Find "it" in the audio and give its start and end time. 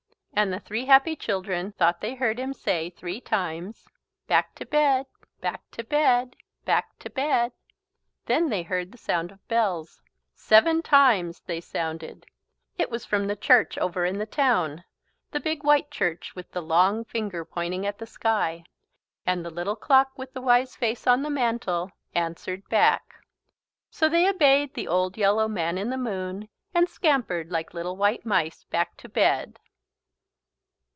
12.77-12.89